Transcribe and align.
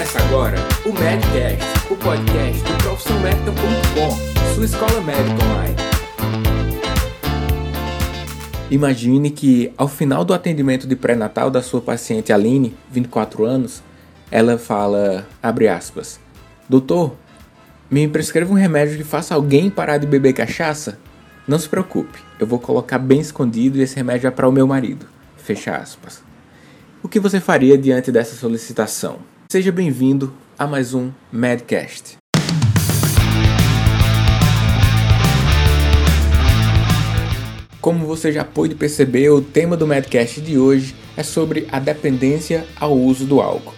Começa 0.00 0.18
agora 0.24 0.56
o 0.86 0.92
Medcast, 0.94 1.92
o 1.92 1.96
podcast 1.96 2.62
do 2.62 2.82
profissãomédica.com, 2.82 4.54
sua 4.54 4.64
escola 4.64 4.98
médica 5.02 5.44
online. 5.44 5.76
Imagine 8.70 9.30
que 9.30 9.70
ao 9.76 9.86
final 9.86 10.24
do 10.24 10.32
atendimento 10.32 10.86
de 10.86 10.96
pré-natal 10.96 11.50
da 11.50 11.60
sua 11.60 11.82
paciente 11.82 12.32
Aline, 12.32 12.74
24 12.90 13.44
anos, 13.44 13.82
ela 14.30 14.56
fala, 14.56 15.28
abre 15.42 15.68
aspas, 15.68 16.18
Doutor, 16.66 17.14
me 17.90 18.08
prescreva 18.08 18.50
um 18.50 18.56
remédio 18.56 18.96
que 18.96 19.04
faça 19.04 19.34
alguém 19.34 19.68
parar 19.68 19.98
de 19.98 20.06
beber 20.06 20.32
cachaça? 20.32 20.98
Não 21.46 21.58
se 21.58 21.68
preocupe, 21.68 22.20
eu 22.38 22.46
vou 22.46 22.58
colocar 22.58 22.98
bem 22.98 23.20
escondido 23.20 23.76
e 23.76 23.82
esse 23.82 23.96
remédio 23.96 24.28
é 24.28 24.30
para 24.30 24.48
o 24.48 24.52
meu 24.52 24.66
marido. 24.66 25.04
Fecha 25.36 25.76
aspas. 25.76 26.22
O 27.02 27.08
que 27.08 27.20
você 27.20 27.38
faria 27.38 27.76
diante 27.76 28.10
dessa 28.10 28.34
solicitação? 28.34 29.18
Seja 29.50 29.72
bem-vindo 29.72 30.32
a 30.56 30.64
mais 30.64 30.94
um 30.94 31.10
Medcast. 31.32 32.18
Como 37.80 38.06
você 38.06 38.30
já 38.30 38.44
pôde 38.44 38.76
perceber, 38.76 39.28
o 39.30 39.42
tema 39.42 39.76
do 39.76 39.88
Medcast 39.88 40.40
de 40.40 40.56
hoje 40.56 40.94
é 41.16 41.24
sobre 41.24 41.66
a 41.72 41.80
dependência 41.80 42.64
ao 42.78 42.96
uso 42.96 43.26
do 43.26 43.40
álcool. 43.40 43.74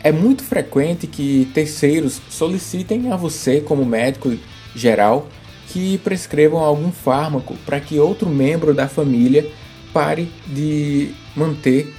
É 0.00 0.12
muito 0.12 0.44
frequente 0.44 1.08
que 1.08 1.50
terceiros 1.52 2.22
solicitem 2.30 3.10
a 3.10 3.16
você, 3.16 3.60
como 3.60 3.84
médico 3.84 4.32
geral, 4.76 5.28
que 5.66 5.98
prescrevam 6.04 6.60
algum 6.60 6.92
fármaco 6.92 7.56
para 7.66 7.80
que 7.80 7.98
outro 7.98 8.30
membro 8.30 8.72
da 8.72 8.86
família 8.86 9.44
pare 9.92 10.30
de 10.46 11.10
manter 11.34 11.92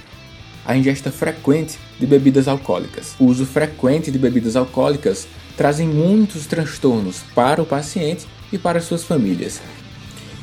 a 0.64 0.74
ingesta 0.74 1.12
frequente 1.12 1.78
de 1.98 2.06
bebidas 2.06 2.48
alcoólicas. 2.48 3.14
O 3.18 3.24
uso 3.24 3.44
frequente 3.44 4.10
de 4.10 4.18
bebidas 4.18 4.56
alcoólicas 4.56 5.26
trazem 5.56 5.88
muitos 5.88 6.46
transtornos 6.46 7.22
para 7.34 7.62
o 7.62 7.66
paciente 7.66 8.26
e 8.52 8.58
para 8.58 8.80
suas 8.80 9.04
famílias. 9.04 9.60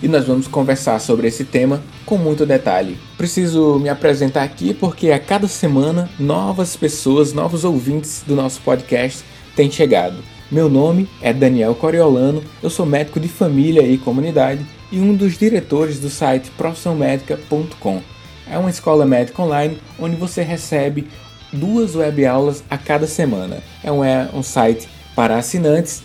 E 0.04 0.08
nós 0.08 0.26
vamos 0.26 0.48
conversar 0.48 1.00
sobre 1.00 1.28
esse 1.28 1.46
tema 1.46 1.82
com 2.06 2.18
muito 2.18 2.46
detalhe. 2.46 2.98
Preciso 3.18 3.80
me 3.80 3.90
apresentar 3.90 4.44
aqui 4.44 4.74
porque 4.74 5.12
a 5.12 5.20
cada 5.20 5.48
semana 5.48 6.10
novas 6.20 6.76
pessoas, 6.76 7.34
novos 7.34 7.64
ouvintes 7.64 8.24
do 8.28 8.36
nosso 8.36 8.62
podcast 8.62 9.24
têm 9.56 9.72
chegado. 9.72 10.18
Meu 10.52 10.70
nome 10.70 11.10
é 11.22 11.34
Daniel 11.34 11.74
Coriolano, 11.74 12.44
eu 12.62 12.70
sou 12.70 12.86
médico 12.86 13.20
de 13.20 13.28
família 13.28 13.82
e 13.82 13.98
comunidade 13.98 14.64
e 14.92 15.00
um 15.00 15.16
dos 15.16 15.38
diretores 15.38 15.98
do 15.98 16.10
site 16.10 16.52
profissãomédica.com 16.52 18.16
é 18.50 18.58
uma 18.58 18.70
escola 18.70 19.06
médica 19.06 19.42
online 19.42 19.78
onde 20.00 20.16
você 20.16 20.44
recebe 20.44 21.08
duas 21.56 21.96
web 21.96 22.26
aulas 22.26 22.64
a 22.70 22.78
cada 22.78 23.08
semana. 23.08 23.64
É 23.84 23.92
um, 23.92 24.04
é 24.04 24.30
um 24.34 24.44
site 24.44 24.88
para 25.16 25.38
assinantes, 25.38 26.04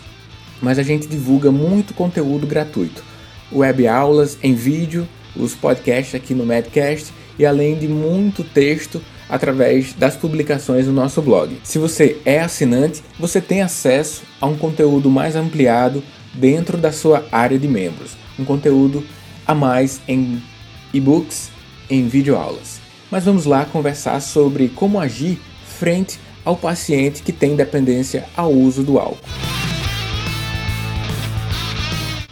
mas 0.62 0.78
a 0.78 0.82
gente 0.82 1.06
divulga 1.06 1.50
muito 1.50 1.92
conteúdo 1.94 2.46
gratuito. 2.46 3.02
Web 3.52 3.86
aulas 3.88 4.38
em 4.42 4.54
vídeo, 4.54 5.06
os 5.36 5.54
podcasts 5.54 6.14
aqui 6.14 6.34
no 6.34 6.46
Medcast 6.46 7.12
e 7.38 7.44
além 7.44 7.76
de 7.76 7.88
muito 7.88 8.44
texto 8.44 9.00
através 9.28 9.92
das 9.94 10.16
publicações 10.16 10.86
no 10.86 10.92
nosso 10.92 11.22
blog. 11.22 11.58
Se 11.62 11.78
você 11.78 12.20
é 12.24 12.40
assinante, 12.40 13.02
você 13.18 13.40
tem 13.40 13.62
acesso 13.62 14.22
a 14.40 14.46
um 14.46 14.56
conteúdo 14.56 15.08
mais 15.08 15.36
ampliado 15.36 16.02
dentro 16.34 16.76
da 16.76 16.92
sua 16.92 17.24
área 17.30 17.58
de 17.58 17.68
membros, 17.68 18.16
um 18.38 18.44
conteúdo 18.44 19.04
a 19.46 19.54
mais 19.54 20.00
em 20.06 20.42
e-books 20.92 21.50
em 21.88 22.06
videoaulas. 22.06 22.79
Mas 23.10 23.24
vamos 23.24 23.44
lá 23.44 23.64
conversar 23.64 24.20
sobre 24.20 24.68
como 24.68 25.00
agir 25.00 25.40
frente 25.64 26.20
ao 26.44 26.56
paciente 26.56 27.22
que 27.22 27.32
tem 27.32 27.56
dependência 27.56 28.26
ao 28.36 28.52
uso 28.52 28.82
do 28.82 28.98
álcool. 28.98 29.18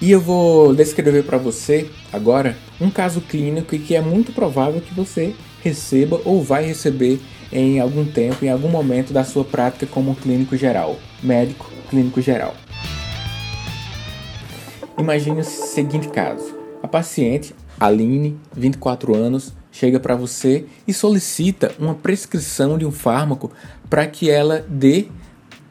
E 0.00 0.12
eu 0.12 0.21
vou 0.21 0.72
descrever 0.75 1.25
para 1.25 1.38
você 1.38 1.91
agora 2.12 2.56
um 2.81 2.88
caso 2.88 3.21
clínico 3.21 3.77
que 3.77 3.97
é 3.97 4.00
muito 4.00 4.33
provável 4.33 4.81
que 4.81 4.94
você 4.94 5.34
receba 5.61 6.21
ou 6.25 6.41
vai 6.41 6.65
receber 6.65 7.21
em 7.50 7.81
algum 7.81 8.05
tempo, 8.05 8.44
em 8.44 8.49
algum 8.49 8.69
momento 8.69 9.12
da 9.12 9.25
sua 9.25 9.44
prática 9.44 9.87
como 9.87 10.15
clínico 10.15 10.56
geral, 10.56 10.97
médico 11.21 11.69
clínico 11.91 12.21
geral. 12.21 12.55
Imagine 14.97 15.41
o 15.41 15.44
seguinte 15.44 16.09
caso: 16.09 16.55
a 16.81 16.87
paciente 16.87 17.55
Aline, 17.81 18.37
24 18.56 19.17
anos, 19.17 19.53
chega 19.78 20.00
para 20.00 20.16
você 20.16 20.65
e 20.89 20.93
solicita 20.93 21.72
uma 21.78 21.94
prescrição 21.94 22.77
de 22.77 22.84
um 22.84 22.91
fármaco 22.91 23.53
para 23.89 24.09
que 24.09 24.28
ela 24.28 24.66
dê 24.69 25.06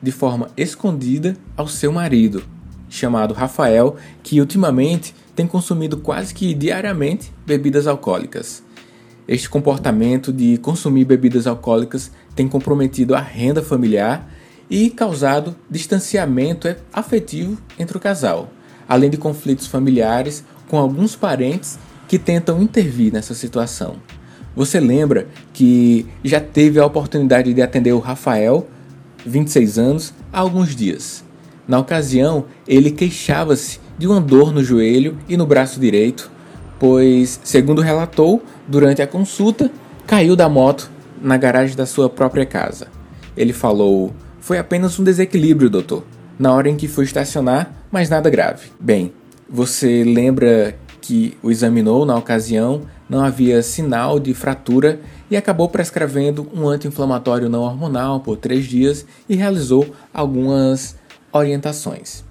de 0.02 0.14
forma 0.14 0.50
escondida 0.56 1.36
ao 1.58 1.68
seu 1.68 1.92
marido, 1.92 2.42
chamado 2.88 3.34
Rafael, 3.34 3.98
que 4.24 4.40
ultimamente 4.40 5.14
tem 5.36 5.46
consumido 5.46 5.98
quase 5.98 6.34
que 6.34 6.54
diariamente 6.54 7.34
bebidas 7.46 7.86
alcoólicas. 7.86 8.64
Este 9.28 9.50
comportamento 9.50 10.32
de 10.32 10.58
consumir 10.60 11.04
bebidas 11.04 11.46
alcoólicas 11.46 12.10
tem 12.34 12.48
comprometido 12.48 13.14
a 13.14 13.20
renda 13.20 13.62
familiar 13.62 14.32
e 14.70 14.90
causado 14.90 15.54
distanciamento 15.70 16.74
afetivo 16.94 17.58
entre 17.78 17.98
o 17.98 18.00
casal, 18.00 18.50
além 18.88 19.10
de 19.10 19.18
conflitos 19.18 19.68
familiares 19.68 20.46
com 20.70 20.78
alguns 20.78 21.14
parentes 21.14 21.78
que 22.08 22.18
tentam 22.18 22.62
intervir 22.62 23.12
nessa 23.12 23.34
situação. 23.34 23.98
Você 24.56 24.80
lembra 24.80 25.28
que 25.54 26.08
já 26.24 26.40
teve 26.40 26.80
a 26.80 26.86
oportunidade 26.86 27.54
de 27.54 27.62
atender 27.62 27.92
o 27.92 28.00
Rafael, 28.00 28.68
26 29.26 29.78
anos, 29.78 30.14
há 30.32 30.40
alguns 30.40 30.76
dias. 30.76 31.24
Na 31.68 31.78
ocasião, 31.80 32.46
ele 32.68 32.92
queixava-se 32.92 33.80
de 33.98 34.08
uma 34.08 34.22
dor 34.22 34.52
no 34.54 34.64
joelho 34.64 35.18
e 35.28 35.36
no 35.36 35.46
braço 35.46 35.80
direito, 35.80 36.32
pois, 36.80 37.40
segundo 37.44 37.82
relatou, 37.82 38.42
durante 38.68 39.02
a 39.02 39.08
consulta, 39.08 39.70
caiu 40.06 40.36
da 40.36 40.48
moto 40.48 40.90
na 41.22 41.36
garagem 41.38 41.76
da 41.76 41.86
sua 41.86 42.10
própria 42.10 42.46
casa. 42.46 42.88
Ele 43.36 43.54
falou: 43.54 44.14
Foi 44.40 44.58
apenas 44.58 44.98
um 44.98 45.04
desequilíbrio, 45.04 45.70
doutor, 45.70 46.04
na 46.40 46.54
hora 46.54 46.70
em 46.70 46.78
que 46.78 46.88
fui 46.88 47.06
estacionar, 47.06 47.72
mas 47.92 48.10
nada 48.10 48.30
grave. 48.30 48.72
Bem, 48.80 49.12
você 49.50 50.04
lembra 50.04 50.76
que 51.08 51.38
o 51.42 51.50
examinou 51.50 52.06
na 52.06 52.18
ocasião, 52.18 52.82
não 53.10 53.24
havia 53.24 53.64
sinal 53.64 54.20
de 54.20 54.34
fratura 54.34 55.00
e 55.32 55.38
acabou 55.38 55.70
prescrevendo 55.70 56.46
um 56.54 56.68
anti-inflamatório 56.68 57.48
não 57.48 57.62
hormonal 57.62 58.20
por 58.20 58.36
três 58.36 58.66
dias 58.66 59.06
e 59.30 59.34
realizou 59.34 59.88
algumas 60.14 60.98
orientações. 61.32 62.26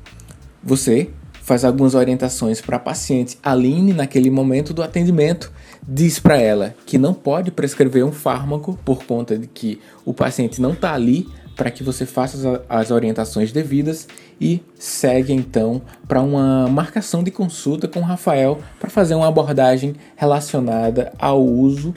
Você 0.63 1.09
faz 1.41 1.65
algumas 1.65 1.95
orientações 1.95 2.61
para 2.61 2.77
a 2.77 2.79
paciente 2.79 3.39
Aline 3.43 3.95
naquele 3.95 4.29
momento 4.29 4.75
do 4.75 4.83
atendimento, 4.83 5.51
diz 5.83 6.19
para 6.19 6.37
ela 6.37 6.75
que 6.85 6.99
não 6.99 7.15
pode 7.15 7.51
prescrever 7.51 8.05
um 8.05 8.13
fármaco 8.13 8.79
por 8.85 9.05
conta 9.05 9.39
de 9.39 9.47
que 9.47 9.81
o 10.05 10.13
paciente 10.13 10.61
não 10.61 10.75
está 10.75 10.93
ali 10.93 11.27
para 11.57 11.71
que 11.71 11.83
você 11.83 12.05
faça 12.05 12.63
as 12.69 12.91
orientações 12.91 13.51
devidas 13.51 14.07
e 14.39 14.63
segue 14.79 15.33
então 15.33 15.81
para 16.07 16.21
uma 16.21 16.69
marcação 16.69 17.25
de 17.25 17.31
consulta 17.31 17.89
com 17.89 18.01
o 18.01 18.05
Rafael 18.05 18.61
para 18.79 18.91
fazer 18.91 19.15
uma 19.15 19.27
abordagem 19.27 19.95
relacionada 20.15 21.13
ao 21.19 21.43
uso 21.43 21.95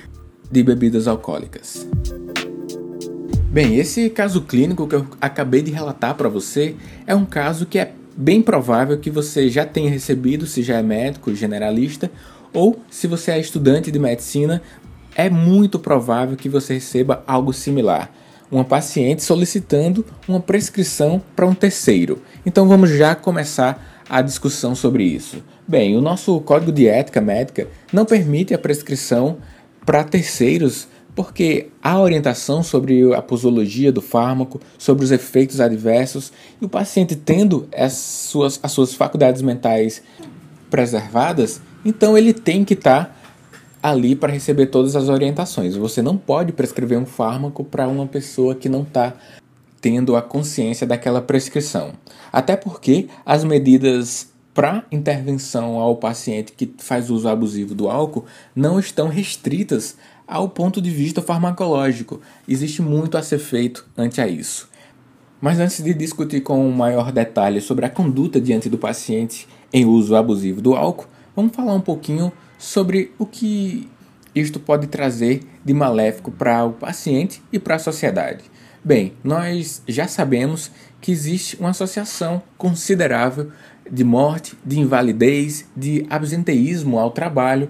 de 0.50 0.64
bebidas 0.64 1.08
alcoólicas. 1.08 1.86
Bem, 3.52 3.76
esse 3.78 4.10
caso 4.10 4.42
clínico 4.44 4.88
que 4.88 4.96
eu 4.96 5.06
acabei 5.20 5.62
de 5.62 5.72
relatar 5.72 6.16
para 6.16 6.30
você 6.30 6.76
é 7.06 7.14
um 7.14 7.26
caso 7.26 7.66
que 7.66 7.78
é 7.78 7.92
bem 8.16 8.42
provável 8.42 8.98
que 8.98 9.10
você 9.10 9.50
já 9.50 9.66
tenha 9.66 9.90
recebido, 9.90 10.46
se 10.46 10.64
já 10.64 10.78
é 10.78 10.84
médico, 10.84 11.36
generalista, 11.36 12.10
ou 12.54 12.80
se 12.90 13.08
você 13.08 13.32
é 13.32 13.40
estudante 13.40 13.92
de 13.92 14.00
medicina, 14.00 14.62
é 15.16 15.30
muito 15.30 15.78
provável 15.78 16.38
que 16.38 16.48
você 16.48 16.76
receba 16.76 17.24
algo 17.28 17.52
similar 17.52 18.10
uma 18.52 18.64
paciente 18.64 19.24
solicitando 19.24 20.06
uma 20.28 20.40
prescrição 20.40 21.22
para 21.36 21.46
um 21.46 21.54
terceiro. 21.54 22.22
Então 22.46 22.68
vamos 22.68 22.90
já 22.90 23.16
começar 23.16 24.04
a 24.10 24.22
discussão 24.22 24.76
sobre 24.76 25.04
isso. 25.04 25.44
Bem, 25.68 25.96
o 25.96 26.02
nosso 26.02 26.40
Código 26.42 26.72
de 26.72 26.88
Ética 26.88 27.22
Médica 27.22 27.68
não 27.94 28.06
permite 28.06 28.54
a 28.54 28.58
prescrição 28.58 29.38
para 29.86 30.04
terceiros 30.04 30.88
porque 31.16 31.68
há 31.84 32.00
orientação 32.00 32.64
sobre 32.64 33.14
a 33.14 33.22
posologia 33.22 33.92
do 33.92 34.02
fármaco, 34.02 34.62
sobre 34.78 35.04
os 35.04 35.12
efeitos 35.12 35.60
adversos, 35.60 36.32
e 36.62 36.66
o 36.66 36.70
paciente 36.70 37.14
tendo 37.14 37.68
as 37.76 37.94
suas, 37.94 38.58
as 38.64 38.72
suas 38.72 38.94
faculdades 38.94 39.42
mentais 39.42 40.02
preservadas, 40.70 41.62
então 41.84 42.18
ele 42.18 42.32
tem 42.32 42.64
que 42.64 42.74
estar 42.74 43.06
tá 43.06 43.16
ali 43.82 44.16
para 44.16 44.34
receber 44.34 44.68
todas 44.68 44.96
as 44.96 45.10
orientações. 45.10 45.76
Você 45.76 46.02
não 46.02 46.18
pode 46.18 46.52
prescrever 46.52 46.98
um 46.98 47.06
fármaco 47.06 47.64
para 47.64 47.88
uma 47.88 48.06
pessoa 48.06 48.56
que 48.56 48.70
não 48.70 48.84
está 48.84 49.14
tendo 49.82 50.16
a 50.16 50.22
consciência 50.22 50.86
daquela 50.86 51.22
prescrição. 51.22 51.94
Até 52.32 52.56
porque 52.56 53.08
as 53.26 53.44
medidas 53.44 54.30
para 54.54 54.84
intervenção 54.92 55.78
ao 55.78 55.96
paciente 55.96 56.52
que 56.52 56.74
faz 56.80 57.10
uso 57.10 57.30
abusivo 57.30 57.74
do 57.74 57.90
álcool 57.90 58.26
não 58.56 58.80
estão 58.80 59.08
restritas 59.08 59.96
ao 60.28 60.50
ponto 60.50 60.82
de 60.82 60.90
vista 60.90 61.22
farmacológico. 61.22 62.20
Existe 62.48 62.82
muito 62.82 63.18
a 63.18 63.24
ser 63.24 63.40
feito 63.40 63.88
ante 63.98 64.20
a 64.20 64.28
isso. 64.28 64.70
Mas 65.40 65.60
antes 65.60 65.82
de 65.82 65.94
discutir 65.94 66.42
com 66.42 66.70
maior 66.70 67.12
detalhe 67.12 67.62
sobre 67.62 67.86
a 67.86 67.90
conduta 67.90 68.42
diante 68.42 68.70
do 68.70 68.78
paciente 68.78 69.48
em 69.72 69.86
uso 69.86 70.16
abusivo 70.16 70.62
do 70.62 70.76
álcool, 70.76 71.08
vamos 71.34 71.56
falar 71.56 71.74
um 71.74 71.82
pouquinho 71.82 72.32
sobre 72.60 73.14
o 73.18 73.26
que 73.26 73.90
isto 74.36 74.60
pode 74.60 74.86
trazer 74.88 75.42
de 75.64 75.74
maléfico 75.74 76.30
para 76.30 76.66
o 76.66 76.74
paciente 76.74 77.42
e 77.52 77.58
para 77.58 77.76
a 77.76 77.80
sociedade. 77.80 78.44
Bem, 78.84 79.14
nós 79.24 79.82
já 79.88 80.08
sabemos 80.08 80.70
que 81.02 81.12
existe 81.12 81.58
uma 81.58 81.70
associação 81.70 82.44
considerável 82.58 83.52
de 83.90 84.04
morte, 84.04 84.58
de 84.64 84.80
invalidez, 84.80 85.66
de 85.76 86.06
absenteísmo 86.10 87.00
ao 87.00 87.12
trabalho 87.12 87.70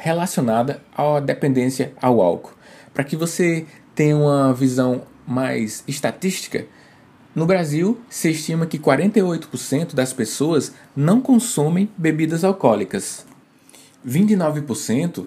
relacionada 0.00 0.80
à 0.96 1.18
dependência 1.20 1.92
ao 2.00 2.20
álcool. 2.20 2.52
Para 2.92 3.04
que 3.04 3.16
você 3.16 3.66
tenha 3.94 4.16
uma 4.16 4.52
visão 4.52 5.02
mais 5.26 5.82
estatística, 5.88 6.66
no 7.34 7.46
Brasil 7.46 8.00
se 8.08 8.30
estima 8.30 8.66
que 8.66 8.78
48% 8.78 9.94
das 9.94 10.12
pessoas 10.12 10.74
não 10.94 11.20
consomem 11.20 11.90
bebidas 11.96 12.44
alcoólicas. 12.44 13.27
29% 14.06 15.26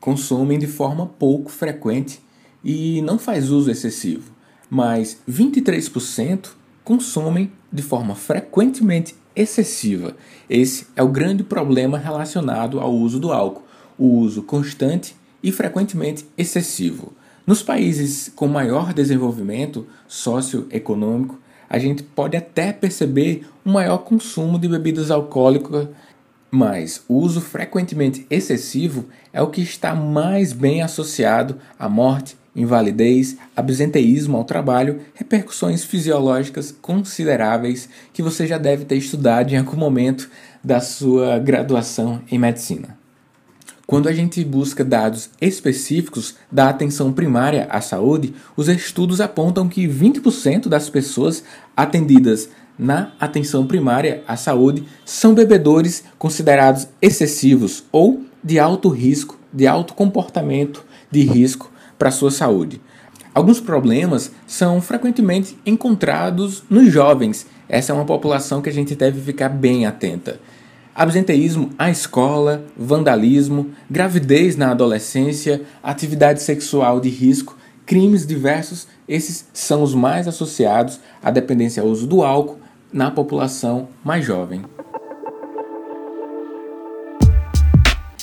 consomem 0.00 0.58
de 0.58 0.66
forma 0.66 1.06
pouco 1.06 1.50
frequente 1.50 2.20
e 2.64 3.00
não 3.02 3.18
faz 3.18 3.50
uso 3.50 3.70
excessivo, 3.70 4.30
mas 4.68 5.18
23% 5.28 6.50
consomem 6.84 7.50
de 7.72 7.82
forma 7.82 8.14
frequentemente 8.14 9.14
excessiva. 9.34 10.16
Esse 10.48 10.86
é 10.96 11.02
o 11.02 11.08
grande 11.08 11.44
problema 11.44 11.98
relacionado 11.98 12.80
ao 12.80 12.92
uso 12.92 13.20
do 13.20 13.32
álcool, 13.32 13.64
o 13.98 14.18
uso 14.18 14.42
constante 14.42 15.14
e 15.42 15.52
frequentemente 15.52 16.26
excessivo. 16.36 17.12
Nos 17.46 17.62
países 17.62 18.32
com 18.34 18.48
maior 18.48 18.92
desenvolvimento 18.92 19.86
socioeconômico, 20.08 21.38
a 21.68 21.78
gente 21.78 22.02
pode 22.02 22.36
até 22.36 22.72
perceber 22.72 23.46
um 23.64 23.72
maior 23.72 23.98
consumo 23.98 24.58
de 24.58 24.68
bebidas 24.68 25.10
alcoólicas, 25.10 25.88
mas 26.50 27.02
o 27.08 27.14
uso 27.14 27.40
frequentemente 27.40 28.26
excessivo 28.30 29.06
é 29.32 29.42
o 29.42 29.50
que 29.50 29.60
está 29.60 29.94
mais 29.94 30.52
bem 30.52 30.82
associado 30.82 31.58
à 31.78 31.88
morte 31.88 32.36
invalidez, 32.56 33.36
absenteísmo 33.54 34.38
ao 34.38 34.44
trabalho, 34.44 35.00
repercussões 35.14 35.84
fisiológicas 35.84 36.74
consideráveis 36.80 37.88
que 38.14 38.22
você 38.22 38.46
já 38.46 38.56
deve 38.56 38.86
ter 38.86 38.96
estudado 38.96 39.52
em 39.52 39.58
algum 39.58 39.76
momento 39.76 40.30
da 40.64 40.80
sua 40.80 41.38
graduação 41.38 42.22
em 42.30 42.38
medicina. 42.38 42.96
Quando 43.86 44.08
a 44.08 44.12
gente 44.12 44.42
busca 44.42 44.82
dados 44.82 45.30
específicos 45.40 46.34
da 46.50 46.68
atenção 46.68 47.12
primária 47.12 47.68
à 47.70 47.80
saúde, 47.80 48.34
os 48.56 48.68
estudos 48.68 49.20
apontam 49.20 49.68
que 49.68 49.86
20% 49.86 50.66
das 50.66 50.90
pessoas 50.90 51.44
atendidas 51.76 52.48
na 52.78 53.12
atenção 53.18 53.66
primária 53.66 54.22
à 54.26 54.36
saúde 54.36 54.84
são 55.04 55.34
bebedores 55.34 56.04
considerados 56.18 56.88
excessivos 57.00 57.84
ou 57.90 58.22
de 58.42 58.58
alto 58.58 58.88
risco, 58.88 59.38
de 59.52 59.66
alto 59.66 59.94
comportamento 59.94 60.84
de 61.10 61.22
risco 61.22 61.70
para 61.98 62.10
sua 62.10 62.30
saúde. 62.30 62.80
Alguns 63.34 63.60
problemas 63.60 64.30
são 64.46 64.80
frequentemente 64.80 65.58
encontrados 65.66 66.62
nos 66.70 66.90
jovens. 66.90 67.46
Essa 67.68 67.92
é 67.92 67.94
uma 67.94 68.04
população 68.04 68.62
que 68.62 68.68
a 68.68 68.72
gente 68.72 68.94
deve 68.94 69.20
ficar 69.20 69.48
bem 69.48 69.84
atenta. 69.84 70.40
Absenteísmo 70.94 71.70
à 71.78 71.90
escola, 71.90 72.64
vandalismo, 72.74 73.70
gravidez 73.90 74.56
na 74.56 74.70
adolescência, 74.70 75.60
atividade 75.82 76.42
sexual 76.42 76.98
de 76.98 77.10
risco, 77.10 77.58
crimes 77.84 78.26
diversos, 78.26 78.88
esses 79.06 79.46
são 79.52 79.82
os 79.82 79.94
mais 79.94 80.26
associados 80.26 80.98
à 81.22 81.30
dependência 81.30 81.82
ao 81.82 81.88
uso 81.88 82.06
do 82.06 82.22
álcool 82.22 82.58
na 82.96 83.10
população 83.10 83.88
mais 84.02 84.24
jovem. 84.24 84.62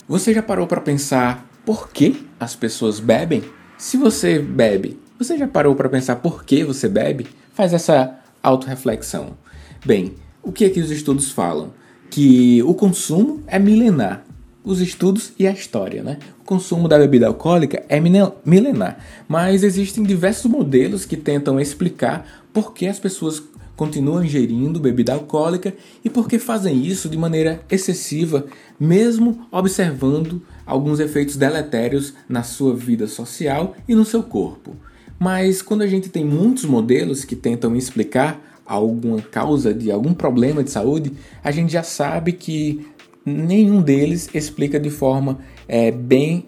Você 0.08 0.34
já 0.34 0.42
parou 0.42 0.66
para 0.66 0.82
pensar 0.82 1.48
por 1.64 1.92
que 1.92 2.26
as 2.40 2.56
pessoas 2.56 3.00
bebem? 3.00 3.44
Se 3.78 3.98
você 3.98 4.40
bebe, 4.40 5.00
você 5.20 5.38
já 5.38 5.48
parou 5.48 5.76
para 5.76 5.88
pensar 5.90 6.16
por 6.16 6.44
que 6.44 6.64
você 6.64 6.90
bebe? 6.90 7.28
Faz 7.54 7.72
essa 7.72 8.20
autorreflexão. 8.42 9.38
Bem, 9.86 10.16
o 10.42 10.52
que 10.52 10.66
é 10.66 10.70
que 10.72 10.80
os 10.80 10.90
estudos 10.90 11.32
falam? 11.32 11.72
Que 12.10 12.64
o 12.64 12.74
consumo 12.74 13.44
é 13.46 13.60
milenar. 13.60 14.26
Os 14.64 14.82
estudos 14.82 15.34
e 15.38 15.46
a 15.46 15.52
história, 15.52 16.02
né? 16.02 16.18
O 16.42 16.46
consumo 16.46 16.88
da 16.88 16.98
bebida 16.98 17.28
alcoólica 17.28 17.84
é 17.90 18.00
milenar, 18.00 18.98
mas 19.28 19.62
existem 19.62 20.04
diversos 20.04 20.50
modelos 20.50 21.06
que 21.06 21.18
tentam 21.18 21.60
explicar 21.60 22.26
por 22.54 22.74
que 22.74 22.88
as 22.88 22.98
pessoas 22.98 23.44
continuam 23.76 24.24
ingerindo 24.24 24.80
bebida 24.80 25.14
alcoólica 25.14 25.74
e 26.04 26.10
por 26.10 26.28
que 26.28 26.38
fazem 26.38 26.86
isso 26.86 27.10
de 27.10 27.18
maneira 27.18 27.62
excessiva, 27.70 28.46
mesmo 28.80 29.46
observando 29.52 30.42
alguns 30.66 31.00
efeitos 31.00 31.36
deletérios 31.36 32.14
na 32.30 32.44
sua 32.44 32.76
vida 32.76 33.08
social 33.08 33.76
e 33.88 33.96
no 33.96 34.06
seu 34.06 34.24
corpo. 34.24 34.76
Mas 35.20 35.62
quando 35.62 35.82
a 35.82 35.88
gente 35.88 36.10
tem 36.10 36.24
muitos 36.26 36.66
modelos 36.66 37.24
que 37.26 37.36
tentam 37.36 37.76
explicar 37.76 38.62
alguma 38.66 39.22
causa 39.22 39.74
de 39.74 39.92
algum 39.92 40.14
problema 40.14 40.64
de 40.64 40.72
saúde, 40.72 41.14
a 41.44 41.52
gente 41.52 41.72
já 41.72 41.84
sabe 41.84 42.34
que 42.34 42.88
nenhum 43.26 43.82
deles 43.82 44.30
explica 44.34 44.80
de 44.80 44.90
forma 44.90 45.40
é, 45.68 45.92
bem 45.92 46.46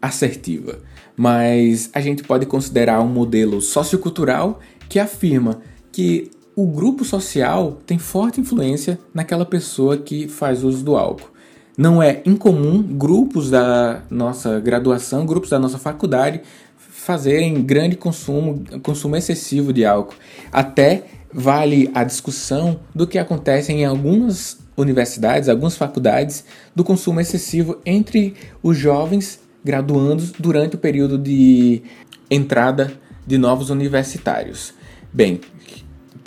assertiva. 0.00 0.78
Mas 1.16 1.90
a 1.92 2.00
gente 2.00 2.22
pode 2.22 2.46
considerar 2.46 3.00
um 3.00 3.08
modelo 3.08 3.60
sociocultural 3.60 4.60
que 4.88 4.98
afirma 4.98 5.60
que 5.90 6.30
o 6.58 6.66
grupo 6.66 7.04
social 7.04 7.80
tem 7.86 8.00
forte 8.00 8.40
influência 8.40 8.98
naquela 9.14 9.46
pessoa 9.46 9.96
que 9.96 10.26
faz 10.26 10.64
uso 10.64 10.84
do 10.84 10.96
álcool. 10.96 11.30
Não 11.76 12.02
é 12.02 12.20
incomum 12.26 12.82
grupos 12.82 13.48
da 13.48 14.02
nossa 14.10 14.58
graduação, 14.58 15.24
grupos 15.24 15.50
da 15.50 15.58
nossa 15.60 15.78
faculdade 15.78 16.40
fazerem 16.76 17.62
grande 17.62 17.94
consumo, 17.94 18.64
consumo 18.82 19.14
excessivo 19.14 19.72
de 19.72 19.84
álcool. 19.84 20.16
Até 20.50 21.04
vale 21.32 21.92
a 21.94 22.02
discussão 22.02 22.80
do 22.92 23.06
que 23.06 23.18
acontece 23.18 23.72
em 23.72 23.84
algumas 23.84 24.58
universidades, 24.76 25.48
algumas 25.48 25.76
faculdades, 25.76 26.44
do 26.74 26.82
consumo 26.82 27.20
excessivo 27.20 27.78
entre 27.86 28.34
os 28.60 28.76
jovens 28.76 29.38
graduandos 29.64 30.32
durante 30.32 30.74
o 30.74 30.78
período 30.78 31.16
de 31.16 31.82
entrada 32.28 32.92
de 33.24 33.38
novos 33.38 33.70
universitários. 33.70 34.74
Bem, 35.12 35.40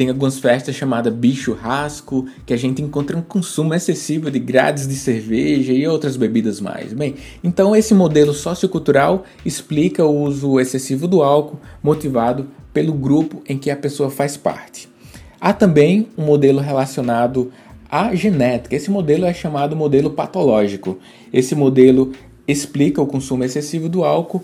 tem 0.02 0.10
algumas 0.10 0.40
festas 0.40 0.76
chamadas 0.76 1.14
bicho 1.14 1.54
rasco, 1.54 2.26
que 2.44 2.56
a 2.56 2.58
gente 2.58 2.82
encontra 2.82 3.16
um 3.16 3.22
consumo 3.22 3.76
excessivo 3.76 4.32
de 4.32 4.40
grades 4.40 4.88
de 4.88 4.96
cerveja 4.96 5.72
e 5.74 5.88
outras 5.88 6.18
bebidas 6.18 6.60
mais. 6.60 6.92
Bem, 6.92 7.14
então 7.44 7.76
esse 7.76 7.94
modelo 7.94 8.34
sociocultural 8.34 9.26
explica 9.46 10.04
o 10.04 10.24
uso 10.24 10.60
excessivo 10.60 11.08
do 11.08 11.22
álcool 11.22 11.60
motivado 11.84 12.48
pelo 12.74 12.94
grupo 12.94 13.44
em 13.48 13.60
que 13.60 13.70
a 13.70 13.78
pessoa 13.78 14.10
faz 14.10 14.36
parte. 14.36 14.90
Há 15.40 15.54
também 15.54 16.08
um 16.18 16.26
modelo 16.26 16.62
relacionado 16.62 17.52
à 17.88 18.16
genética. 18.16 18.76
Esse 18.76 18.90
modelo 18.90 19.26
é 19.26 19.34
chamado 19.36 19.76
modelo 19.76 20.10
patológico. 20.10 20.98
Esse 21.32 21.54
modelo 21.54 22.12
explica 22.48 23.00
o 23.00 23.06
consumo 23.06 23.44
excessivo 23.44 23.88
do 23.88 24.04
álcool 24.04 24.44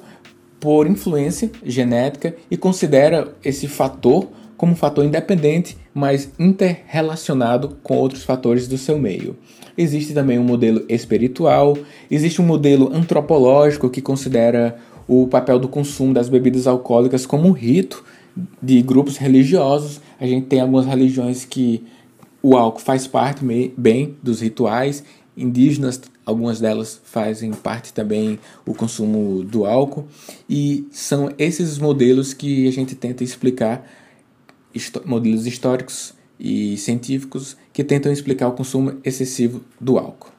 por 0.59 0.85
influência 0.85 1.49
genética 1.65 2.35
e 2.51 2.55
considera 2.55 3.33
esse 3.43 3.67
fator 3.67 4.27
como 4.57 4.75
fator 4.75 5.05
independente, 5.05 5.77
mas 5.93 6.31
interrelacionado 6.39 7.77
com 7.83 7.95
outros 7.95 8.23
fatores 8.23 8.67
do 8.67 8.77
seu 8.77 8.97
meio. 8.97 9.37
Existe 9.77 10.13
também 10.13 10.39
um 10.39 10.43
modelo 10.43 10.83
espiritual, 10.89 11.77
existe 12.09 12.41
um 12.41 12.45
modelo 12.45 12.91
antropológico 12.91 13.89
que 13.89 14.01
considera 14.01 14.75
o 15.07 15.27
papel 15.27 15.59
do 15.59 15.67
consumo 15.67 16.13
das 16.13 16.27
bebidas 16.27 16.67
alcoólicas 16.67 17.25
como 17.25 17.47
um 17.47 17.51
rito 17.51 18.03
de 18.61 18.81
grupos 18.81 19.17
religiosos. 19.17 20.01
A 20.19 20.25
gente 20.25 20.47
tem 20.47 20.59
algumas 20.59 20.85
religiões 20.85 21.45
que 21.45 21.83
o 22.41 22.57
álcool 22.57 22.81
faz 22.81 23.07
parte 23.07 23.43
bem 23.77 24.15
dos 24.21 24.41
rituais. 24.41 25.03
Indígenas, 25.35 26.01
algumas 26.25 26.59
delas 26.59 26.99
fazem 27.03 27.51
parte 27.51 27.93
também 27.93 28.39
o 28.65 28.73
consumo 28.73 29.43
do 29.43 29.65
álcool. 29.65 30.07
E 30.49 30.87
são 30.91 31.31
esses 31.37 31.77
modelos 31.77 32.33
que 32.33 32.67
a 32.67 32.71
gente 32.71 32.95
tenta 32.95 33.23
explicar 33.23 33.87
modelos 35.05 35.45
históricos 35.45 36.13
e 36.39 36.77
científicos 36.77 37.57
que 37.73 37.83
tentam 37.83 38.11
explicar 38.11 38.47
o 38.47 38.53
consumo 38.53 38.97
excessivo 39.03 39.61
do 39.79 39.97
álcool. 39.97 40.37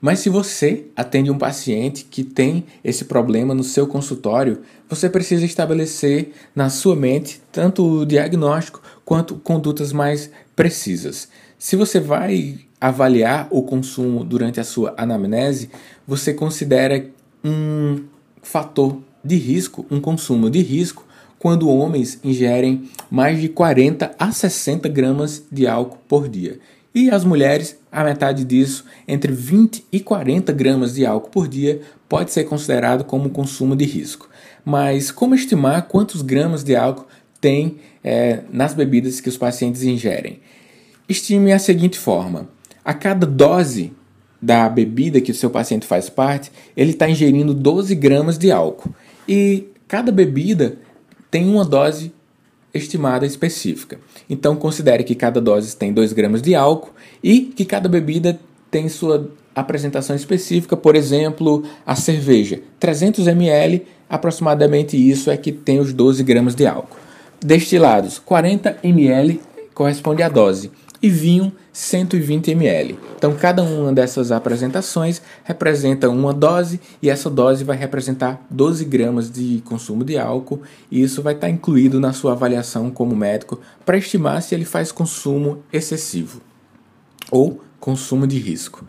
Mas 0.00 0.18
se 0.18 0.28
você 0.28 0.86
atende 0.96 1.30
um 1.30 1.38
paciente 1.38 2.04
que 2.04 2.24
tem 2.24 2.64
esse 2.82 3.04
problema 3.04 3.54
no 3.54 3.62
seu 3.62 3.86
consultório, 3.86 4.62
você 4.88 5.08
precisa 5.08 5.44
estabelecer 5.44 6.32
na 6.56 6.68
sua 6.68 6.96
mente 6.96 7.40
tanto 7.52 8.00
o 8.00 8.04
diagnóstico 8.04 8.82
quanto 9.04 9.36
condutas 9.36 9.92
mais 9.92 10.28
precisas. 10.56 11.28
Se 11.56 11.76
você 11.76 12.00
vai 12.00 12.58
avaliar 12.80 13.46
o 13.48 13.62
consumo 13.62 14.24
durante 14.24 14.58
a 14.58 14.64
sua 14.64 14.92
anamnese, 14.98 15.70
você 16.04 16.34
considera 16.34 17.08
um 17.44 18.02
fator 18.42 18.98
de 19.24 19.36
risco, 19.36 19.86
um 19.88 20.00
consumo 20.00 20.50
de 20.50 20.60
risco 20.60 21.06
quando 21.42 21.68
homens 21.68 22.20
ingerem 22.22 22.88
mais 23.10 23.40
de 23.40 23.48
40 23.48 24.14
a 24.16 24.30
60 24.30 24.88
gramas 24.88 25.42
de 25.50 25.66
álcool 25.66 25.98
por 26.06 26.28
dia. 26.28 26.60
E 26.94 27.10
as 27.10 27.24
mulheres, 27.24 27.76
a 27.90 28.04
metade 28.04 28.44
disso, 28.44 28.84
entre 29.08 29.32
20 29.32 29.84
e 29.90 29.98
40 29.98 30.52
gramas 30.52 30.94
de 30.94 31.04
álcool 31.04 31.30
por 31.30 31.48
dia, 31.48 31.80
pode 32.08 32.30
ser 32.30 32.44
considerado 32.44 33.02
como 33.02 33.30
consumo 33.30 33.74
de 33.74 33.84
risco. 33.84 34.30
Mas 34.64 35.10
como 35.10 35.34
estimar 35.34 35.88
quantos 35.88 36.22
gramas 36.22 36.62
de 36.62 36.76
álcool 36.76 37.08
tem 37.40 37.78
é, 38.04 38.42
nas 38.52 38.72
bebidas 38.72 39.20
que 39.20 39.28
os 39.28 39.36
pacientes 39.36 39.82
ingerem? 39.82 40.38
Estime 41.08 41.52
a 41.52 41.58
seguinte 41.58 41.98
forma: 41.98 42.48
a 42.84 42.94
cada 42.94 43.26
dose 43.26 43.92
da 44.40 44.68
bebida 44.68 45.20
que 45.20 45.32
o 45.32 45.34
seu 45.34 45.50
paciente 45.50 45.88
faz 45.88 46.08
parte, 46.08 46.52
ele 46.76 46.92
está 46.92 47.10
ingerindo 47.10 47.52
12 47.52 47.96
gramas 47.96 48.38
de 48.38 48.52
álcool. 48.52 48.94
E 49.26 49.66
cada 49.88 50.12
bebida 50.12 50.78
tem 51.32 51.48
uma 51.48 51.64
dose 51.64 52.12
estimada 52.74 53.24
específica. 53.24 53.98
Então 54.28 54.54
considere 54.54 55.02
que 55.02 55.14
cada 55.14 55.40
dose 55.40 55.74
tem 55.74 55.90
2 55.90 56.12
gramas 56.12 56.42
de 56.42 56.54
álcool 56.54 56.92
e 57.24 57.40
que 57.40 57.64
cada 57.64 57.88
bebida 57.88 58.38
tem 58.70 58.86
sua 58.90 59.30
apresentação 59.54 60.14
específica, 60.14 60.76
por 60.76 60.94
exemplo, 60.94 61.64
a 61.86 61.96
cerveja, 61.96 62.60
300 62.78 63.26
ml, 63.26 63.86
aproximadamente 64.08 64.94
isso 64.96 65.30
é 65.30 65.36
que 65.38 65.52
tem 65.52 65.80
os 65.80 65.94
12 65.94 66.22
gramas 66.22 66.54
de 66.54 66.66
álcool. 66.66 66.98
Destilados, 67.40 68.18
40 68.18 68.78
ml 68.82 69.40
corresponde 69.74 70.22
à 70.22 70.28
dose 70.28 70.70
e 71.02 71.10
vinho 71.10 71.52
120 71.72 72.52
ml. 72.52 72.98
Então, 73.16 73.34
cada 73.34 73.62
uma 73.62 73.92
dessas 73.92 74.30
apresentações 74.30 75.20
representa 75.42 76.08
uma 76.08 76.32
dose 76.32 76.80
e 77.02 77.10
essa 77.10 77.28
dose 77.28 77.64
vai 77.64 77.76
representar 77.76 78.46
12 78.48 78.84
gramas 78.84 79.30
de 79.30 79.62
consumo 79.64 80.04
de 80.04 80.16
álcool 80.16 80.62
e 80.90 81.02
isso 81.02 81.20
vai 81.22 81.34
estar 81.34 81.50
incluído 81.50 81.98
na 81.98 82.12
sua 82.12 82.32
avaliação 82.32 82.90
como 82.90 83.16
médico 83.16 83.60
para 83.84 83.98
estimar 83.98 84.40
se 84.42 84.54
ele 84.54 84.64
faz 84.64 84.92
consumo 84.92 85.62
excessivo 85.72 86.40
ou 87.30 87.60
consumo 87.80 88.26
de 88.26 88.38
risco. 88.38 88.86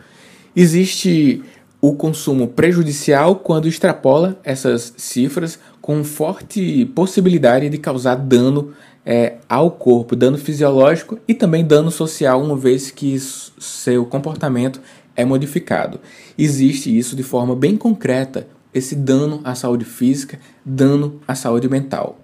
Existe 0.54 1.42
o 1.80 1.94
consumo 1.94 2.48
prejudicial 2.48 3.36
quando 3.36 3.68
extrapola 3.68 4.40
essas 4.44 4.94
cifras 4.96 5.58
com 5.82 6.02
forte 6.02 6.86
possibilidade 6.94 7.68
de 7.68 7.76
causar 7.76 8.14
dano 8.14 8.72
é, 9.04 9.34
ao 9.48 9.70
corpo, 9.70 10.16
dano 10.16 10.38
fisiológico 10.38 11.18
e 11.28 11.34
também 11.34 11.64
dano 11.64 11.90
social, 11.90 12.42
uma 12.42 12.56
vez 12.56 12.90
que 12.90 13.18
seu 13.20 14.06
comportamento 14.06 14.80
é 15.14 15.24
modificado. 15.24 16.00
Existe 16.36 16.96
isso 16.96 17.14
de 17.14 17.22
forma 17.22 17.54
bem 17.54 17.76
concreta, 17.76 18.48
esse 18.72 18.96
dano 18.96 19.40
à 19.44 19.54
saúde 19.54 19.84
física, 19.84 20.38
dano 20.64 21.20
à 21.28 21.34
saúde 21.34 21.68
mental. 21.68 22.18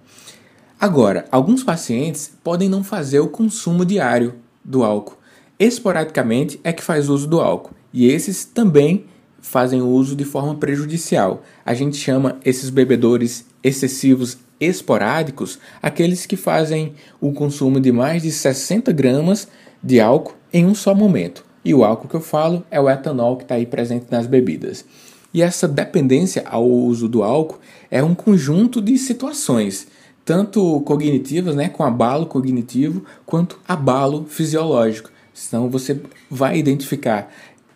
Agora, 0.81 1.27
alguns 1.31 1.63
pacientes 1.63 2.33
podem 2.43 2.69
não 2.69 2.83
fazer 2.83 3.21
o 3.21 3.29
consumo 3.29 3.85
diário 3.85 4.35
do 4.65 4.83
álcool. 4.83 5.19
Esporadicamente 5.59 6.59
é 6.65 6.73
que 6.73 6.83
faz 6.83 7.09
uso 7.11 7.29
do 7.29 7.41
álcool 7.41 7.75
e 7.93 8.07
esses 8.07 8.45
também 8.47 9.05
fazem 9.43 9.83
uso 9.83 10.17
de 10.17 10.25
forma 10.25 10.55
prejudicial. 10.55 11.43
A 11.65 11.75
gente 11.75 11.97
chama 11.97 12.39
esses 12.45 12.71
bebedores 12.71 13.45
excessivos 13.63 14.39
esporádicos 14.61 15.59
aqueles 15.83 16.27
que 16.27 16.37
fazem 16.37 16.95
o 17.21 17.33
consumo 17.33 17.81
de 17.81 17.91
mais 17.91 18.23
de 18.23 18.31
60 18.31 18.93
gramas 18.93 19.49
de 19.83 20.01
álcool 20.01 20.35
em 20.53 20.67
um 20.67 20.75
só 20.75 20.95
momento. 20.95 21.45
E 21.65 21.75
o 21.75 21.85
álcool 21.85 22.09
que 22.09 22.17
eu 22.17 22.21
falo 22.21 22.65
é 22.71 22.81
o 22.81 22.89
etanol 22.89 23.37
que 23.37 23.45
está 23.45 23.55
aí 23.55 23.67
presente 23.67 24.07
nas 24.11 24.27
bebidas. 24.27 24.85
E 25.33 25.43
essa 25.43 25.69
dependência 25.69 26.43
ao 26.47 26.69
uso 26.69 27.09
do 27.09 27.23
álcool 27.23 27.61
é 27.91 28.03
um 28.03 28.15
conjunto 28.15 28.81
de 28.81 28.99
situações, 28.99 29.87
tanto 30.25 30.81
cognitivas, 30.81 31.55
né, 31.55 31.69
com 31.69 31.85
abalo 31.85 32.27
cognitivo, 32.27 33.05
quanto 33.25 33.59
abalo 33.67 34.27
fisiológico. 34.29 35.11
Então 35.47 35.71
você 35.71 36.01
vai 36.29 36.59
identificar 36.59 37.33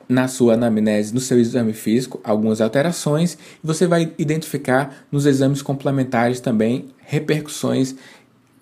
na 0.08 0.28
sua 0.28 0.54
anamnese, 0.54 1.14
no 1.14 1.20
seu 1.20 1.38
exame 1.38 1.72
físico, 1.72 2.20
algumas 2.24 2.60
alterações, 2.60 3.34
e 3.34 3.66
você 3.66 3.86
vai 3.86 4.12
identificar 4.18 5.06
nos 5.10 5.26
exames 5.26 5.62
complementares 5.62 6.40
também 6.40 6.86
repercussões 7.06 7.94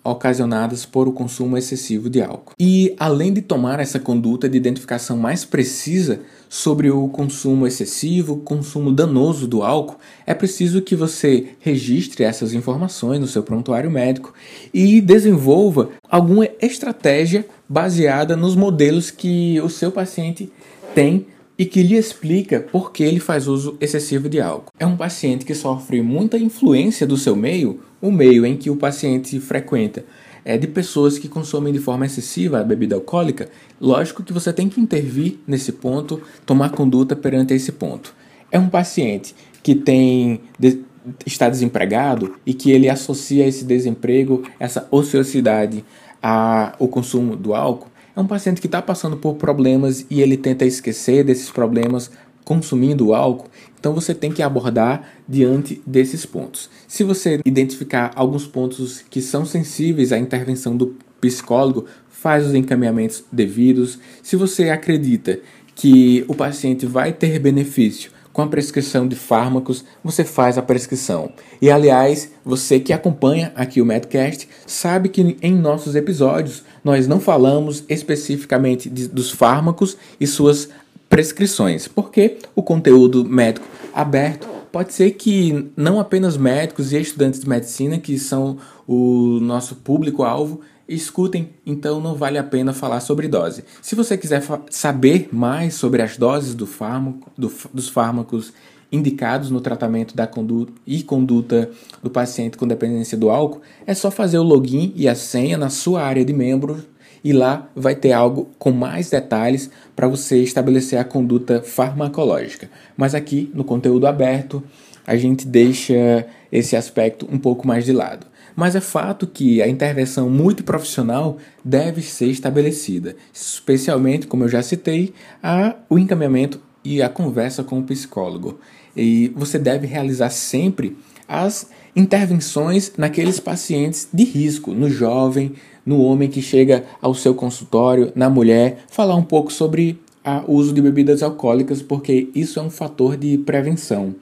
ocasionadas 0.03 0.85
por 0.85 1.07
o 1.07 1.13
consumo 1.13 1.57
excessivo 1.57 2.09
de 2.09 2.21
álcool. 2.21 2.53
E 2.59 2.93
além 2.99 3.31
de 3.31 3.41
tomar 3.41 3.79
essa 3.79 3.99
conduta 3.99 4.49
de 4.49 4.57
identificação 4.57 5.15
mais 5.15 5.45
precisa 5.45 6.19
sobre 6.49 6.91
o 6.91 7.07
consumo 7.07 7.65
excessivo, 7.65 8.37
consumo 8.37 8.91
danoso 8.91 9.47
do 9.47 9.63
álcool, 9.63 9.97
é 10.27 10.33
preciso 10.33 10.81
que 10.81 10.95
você 10.95 11.47
registre 11.59 12.23
essas 12.23 12.53
informações 12.53 13.19
no 13.19 13.27
seu 13.27 13.41
prontuário 13.41 13.89
médico 13.89 14.33
e 14.73 14.99
desenvolva 14.99 15.89
alguma 16.09 16.47
estratégia 16.61 17.45
baseada 17.67 18.35
nos 18.35 18.55
modelos 18.55 19.09
que 19.09 19.59
o 19.61 19.69
seu 19.69 19.91
paciente 19.91 20.51
tem 20.93 21.25
e 21.57 21.65
que 21.65 21.83
lhe 21.83 21.95
explica 21.95 22.59
por 22.59 22.91
que 22.91 23.03
ele 23.03 23.19
faz 23.19 23.47
uso 23.47 23.77
excessivo 23.79 24.27
de 24.27 24.41
álcool. 24.41 24.71
É 24.79 24.85
um 24.85 24.97
paciente 24.97 25.45
que 25.45 25.53
sofre 25.53 26.01
muita 26.01 26.37
influência 26.37 27.05
do 27.05 27.17
seu 27.17 27.35
meio, 27.35 27.79
o 28.01 28.11
meio 28.11 28.45
em 28.45 28.57
que 28.57 28.69
o 28.69 28.75
paciente 28.75 29.39
frequenta 29.39 30.03
é 30.45 30.57
de 30.57 30.67
pessoas 30.67 31.17
que 31.17 31.27
consomem 31.27 31.71
de 31.71 31.79
forma 31.79 32.05
excessiva 32.05 32.59
a 32.59 32.63
bebida 32.63 32.95
alcoólica, 32.95 33.49
lógico 33.79 34.23
que 34.23 34.33
você 34.33 34.51
tem 34.51 34.67
que 34.67 34.81
intervir 34.81 35.39
nesse 35.47 35.71
ponto, 35.71 36.21
tomar 36.45 36.71
conduta 36.71 37.15
perante 37.15 37.53
esse 37.53 37.71
ponto. 37.71 38.13
É 38.51 38.59
um 38.59 38.69
paciente 38.69 39.33
que 39.61 39.73
tem 39.73 40.41
de, 40.59 40.81
está 41.25 41.49
desempregado 41.49 42.35
e 42.45 42.53
que 42.53 42.71
ele 42.71 42.89
associa 42.89 43.47
esse 43.47 43.63
desemprego, 43.63 44.43
essa 44.59 44.87
ociosidade 44.91 45.83
ao 46.21 46.87
consumo 46.87 47.35
do 47.35 47.53
álcool, 47.53 47.89
é 48.15 48.19
um 48.19 48.27
paciente 48.27 48.61
que 48.61 48.67
está 48.67 48.81
passando 48.81 49.17
por 49.17 49.35
problemas 49.35 50.05
e 50.09 50.21
ele 50.21 50.37
tenta 50.37 50.65
esquecer 50.65 51.23
desses 51.23 51.49
problemas 51.49 52.11
consumindo 52.43 53.13
álcool, 53.13 53.49
então 53.79 53.93
você 53.93 54.13
tem 54.13 54.31
que 54.31 54.41
abordar 54.41 55.07
diante 55.27 55.81
desses 55.85 56.25
pontos. 56.25 56.69
Se 56.87 57.03
você 57.03 57.39
identificar 57.45 58.11
alguns 58.15 58.45
pontos 58.45 59.03
que 59.09 59.21
são 59.21 59.45
sensíveis 59.45 60.11
à 60.11 60.17
intervenção 60.17 60.75
do 60.75 60.95
psicólogo, 61.21 61.85
faz 62.09 62.45
os 62.45 62.53
encaminhamentos 62.53 63.23
devidos. 63.31 63.97
Se 64.21 64.35
você 64.35 64.69
acredita 64.69 65.39
que 65.75 66.23
o 66.27 66.35
paciente 66.35 66.85
vai 66.85 67.13
ter 67.13 67.39
benefício 67.39 68.11
com 68.33 68.41
a 68.41 68.47
prescrição 68.47 69.07
de 69.07 69.15
fármacos, 69.15 69.85
você 70.03 70.25
faz 70.25 70.57
a 70.57 70.61
prescrição. 70.61 71.31
E 71.61 71.69
aliás, 71.69 72.31
você 72.43 72.79
que 72.79 72.91
acompanha 72.91 73.53
aqui 73.55 73.79
o 73.79 73.85
Medcast 73.85 74.49
sabe 74.65 75.07
que 75.07 75.37
em 75.41 75.53
nossos 75.55 75.95
episódios 75.95 76.63
nós 76.83 77.07
não 77.07 77.19
falamos 77.19 77.85
especificamente 77.87 78.89
de, 78.89 79.07
dos 79.07 79.29
fármacos 79.29 79.95
e 80.19 80.25
suas 80.25 80.69
prescrições, 81.07 81.87
porque 81.87 82.39
o 82.55 82.63
conteúdo 82.63 83.23
médico 83.23 83.67
aberto 83.93 84.47
pode 84.71 84.91
ser 84.91 85.11
que 85.11 85.69
não 85.77 85.99
apenas 85.99 86.35
médicos 86.35 86.91
e 86.91 86.99
estudantes 86.99 87.39
de 87.39 87.47
medicina, 87.47 87.99
que 87.99 88.17
são 88.17 88.57
o 88.87 89.39
nosso 89.39 89.75
público-alvo, 89.75 90.61
escutem, 90.87 91.49
então 91.65 91.99
não 91.99 92.15
vale 92.15 92.37
a 92.37 92.43
pena 92.43 92.73
falar 92.73 92.99
sobre 92.99 93.27
dose. 93.27 93.63
Se 93.81 93.95
você 93.95 94.17
quiser 94.17 94.43
saber 94.69 95.29
mais 95.31 95.75
sobre 95.75 96.01
as 96.01 96.17
doses 96.17 96.53
do 96.53 96.67
fármaco, 96.67 97.31
do, 97.37 97.51
dos 97.73 97.89
fármacos 97.89 98.53
indicados 98.91 99.49
no 99.49 99.59
tratamento 99.59 100.15
da 100.15 100.27
conduta 100.27 100.71
e 100.85 101.01
conduta 101.01 101.71
do 102.01 102.09
paciente 102.11 102.57
com 102.57 102.67
dependência 102.67 103.17
do 103.17 103.29
álcool, 103.29 103.61
é 103.87 103.93
só 103.93 104.11
fazer 104.11 104.37
o 104.37 104.43
login 104.43 104.93
e 104.95 105.07
a 105.07 105.15
senha 105.15 105.57
na 105.57 105.69
sua 105.69 106.03
área 106.03 106.23
de 106.23 106.31
membro 106.31 106.85
e 107.23 107.31
lá 107.31 107.69
vai 107.75 107.95
ter 107.95 108.11
algo 108.11 108.49
com 108.59 108.71
mais 108.71 109.09
detalhes 109.09 109.71
para 109.95 110.07
você 110.07 110.43
estabelecer 110.43 110.99
a 110.99 111.03
conduta 111.03 111.63
farmacológica. 111.63 112.69
Mas 112.95 113.15
aqui 113.15 113.49
no 113.53 113.63
conteúdo 113.63 114.05
aberto 114.05 114.61
a 115.07 115.15
gente 115.15 115.47
deixa 115.47 116.27
esse 116.51 116.75
aspecto 116.75 117.27
um 117.31 117.37
pouco 117.37 117.65
mais 117.65 117.85
de 117.85 117.93
lado. 117.93 118.27
Mas 118.55 118.75
é 118.75 118.81
fato 118.81 119.25
que 119.25 119.61
a 119.61 119.67
intervenção 119.67 120.29
muito 120.29 120.63
profissional 120.63 121.37
deve 121.63 122.01
ser 122.01 122.27
estabelecida, 122.27 123.15
especialmente, 123.33 124.27
como 124.27 124.43
eu 124.43 124.49
já 124.49 124.61
citei, 124.61 125.13
a, 125.41 125.75
o 125.89 125.97
encaminhamento 125.97 126.59
e 126.83 127.01
a 127.01 127.09
conversa 127.09 127.63
com 127.63 127.79
o 127.79 127.83
psicólogo. 127.83 128.59
E 128.95 129.31
você 129.35 129.57
deve 129.57 129.87
realizar 129.87 130.29
sempre 130.29 130.95
as 131.27 131.69
intervenções 131.95 132.93
naqueles 132.97 133.39
pacientes 133.39 134.07
de 134.13 134.23
risco, 134.23 134.73
no 134.73 134.89
jovem, 134.89 135.53
no 135.85 136.01
homem 136.01 136.29
que 136.29 136.41
chega 136.41 136.83
ao 137.01 137.13
seu 137.13 137.33
consultório, 137.33 138.11
na 138.15 138.29
mulher, 138.29 138.83
falar 138.89 139.15
um 139.15 139.23
pouco 139.23 139.51
sobre 139.51 139.99
o 140.47 140.53
uso 140.53 140.73
de 140.73 140.81
bebidas 140.81 141.21
alcoólicas, 141.21 141.81
porque 141.81 142.29
isso 142.33 142.59
é 142.59 142.63
um 142.63 142.69
fator 142.69 143.17
de 143.17 143.37
prevenção 143.39 144.15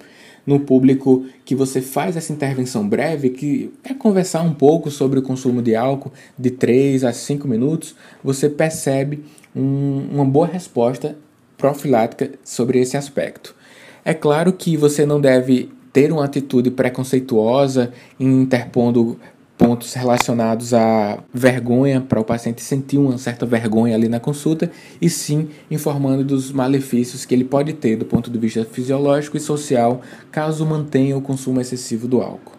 no 0.45 0.59
público 0.59 1.25
que 1.45 1.55
você 1.55 1.81
faz 1.81 2.17
essa 2.17 2.33
intervenção 2.33 2.87
breve, 2.87 3.29
que 3.29 3.71
é 3.83 3.93
conversar 3.93 4.41
um 4.41 4.53
pouco 4.53 4.89
sobre 4.89 5.19
o 5.19 5.21
consumo 5.21 5.61
de 5.61 5.75
álcool 5.75 6.11
de 6.37 6.51
3 6.51 7.03
a 7.03 7.13
5 7.13 7.47
minutos, 7.47 7.95
você 8.23 8.49
percebe 8.49 9.23
um, 9.55 10.07
uma 10.11 10.25
boa 10.25 10.47
resposta 10.47 11.15
profilática 11.57 12.31
sobre 12.43 12.79
esse 12.79 12.97
aspecto. 12.97 13.55
É 14.03 14.13
claro 14.13 14.51
que 14.53 14.75
você 14.75 15.05
não 15.05 15.21
deve 15.21 15.69
ter 15.93 16.11
uma 16.11 16.25
atitude 16.25 16.71
preconceituosa 16.71 17.91
interpondo 18.19 19.19
pontos 19.61 19.93
relacionados 19.93 20.73
à 20.73 21.19
vergonha, 21.31 22.01
para 22.01 22.19
o 22.19 22.23
paciente 22.23 22.63
sentir 22.63 22.97
uma 22.97 23.15
certa 23.19 23.45
vergonha 23.45 23.93
ali 23.93 24.09
na 24.09 24.19
consulta, 24.19 24.71
e 24.99 25.07
sim 25.07 25.49
informando 25.69 26.23
dos 26.23 26.51
malefícios 26.51 27.25
que 27.25 27.35
ele 27.35 27.43
pode 27.43 27.73
ter 27.73 27.95
do 27.95 28.03
ponto 28.03 28.31
de 28.31 28.39
vista 28.39 28.65
fisiológico 28.65 29.37
e 29.37 29.39
social 29.39 30.01
caso 30.31 30.65
mantenha 30.65 31.15
o 31.15 31.21
consumo 31.21 31.61
excessivo 31.61 32.07
do 32.07 32.21
álcool. 32.23 32.57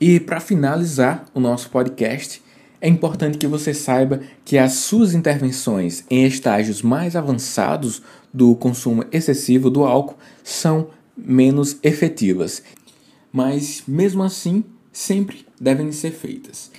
E 0.00 0.18
para 0.18 0.40
finalizar 0.40 1.26
o 1.32 1.38
nosso 1.38 1.70
podcast, 1.70 2.42
é 2.80 2.88
importante 2.88 3.38
que 3.38 3.46
você 3.46 3.72
saiba 3.72 4.20
que 4.44 4.58
as 4.58 4.72
suas 4.72 5.14
intervenções 5.14 6.04
em 6.10 6.24
estágios 6.24 6.82
mais 6.82 7.14
avançados 7.14 8.02
do 8.34 8.56
consumo 8.56 9.04
excessivo 9.12 9.70
do 9.70 9.84
álcool 9.84 10.18
são 10.42 10.88
menos 11.16 11.78
efetivas, 11.84 12.64
mas 13.32 13.84
mesmo 13.86 14.24
assim 14.24 14.64
sempre 14.96 15.44
devem 15.60 15.92
ser 15.92 16.10
feitas. 16.10 16.70